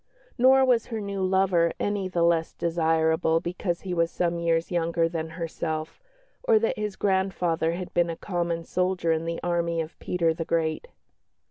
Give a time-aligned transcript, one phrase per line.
[0.35, 5.07] Nor was her new lover any the less desirable because he was some years younger
[5.07, 6.01] than herself,
[6.41, 10.43] or that his grandfather had been a common soldier in the army of Peter the
[10.43, 10.87] Great.